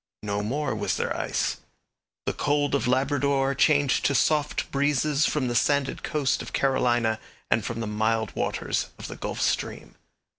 [0.23, 1.57] No more was there ice.
[2.25, 7.19] The cold of Labrador changed to soft breezes from the sanded coast of Carolina
[7.51, 9.93] and from the mild waters of the Gulf Stream.